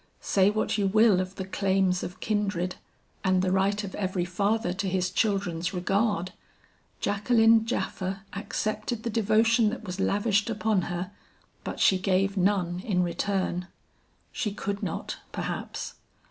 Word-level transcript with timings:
Say 0.19 0.49
what 0.49 0.79
you 0.79 0.87
will 0.87 1.21
of 1.21 1.35
the 1.35 1.45
claims 1.45 2.01
of 2.01 2.19
kindred, 2.19 2.77
and 3.23 3.43
the 3.43 3.51
right 3.51 3.83
of 3.83 3.93
every 3.93 4.25
father 4.25 4.73
to 4.73 4.89
his 4.89 5.11
childrens' 5.11 5.75
regard, 5.75 6.33
Jacqueline 7.01 7.65
Japha 7.67 8.21
accepted 8.33 9.03
the 9.03 9.11
devotion 9.11 9.69
that 9.69 9.83
was 9.83 9.99
lavished 9.99 10.49
upon 10.49 10.81
her, 10.89 11.11
but 11.63 11.79
she 11.79 11.99
gave 11.99 12.35
none 12.35 12.79
in 12.79 13.03
return. 13.03 13.67
She 14.31 14.51
could 14.55 14.81
not, 14.81 15.17
perhaps. 15.31 15.93